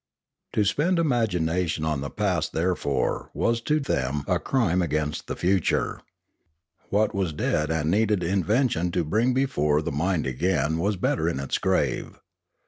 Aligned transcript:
To 0.53 0.63
spend 0.65 0.97
imagination 0.97 1.85
on 1.85 2.01
the 2.01 2.09
past, 2.09 2.53
therefore, 2.53 3.29
was 3.35 3.61
to 3.61 3.79
them 3.79 4.23
a 4.25 4.39
crime 4.39 4.81
against 4.81 5.27
the 5.27 5.35
future. 5.35 5.99
What 6.89 7.13
was 7.13 7.33
dead 7.33 7.69
and 7.69 7.91
needed 7.91 8.23
invention 8.23 8.89
to 8.93 9.03
bring 9.03 9.35
before 9.35 9.79
the 9.83 9.91
mind 9.91 10.25
again 10.25 10.79
was 10.79 10.95
better 10.95 11.29
in 11.29 11.39
its 11.39 11.59
grave. 11.59 12.17